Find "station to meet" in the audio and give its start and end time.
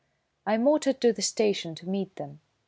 1.21-2.15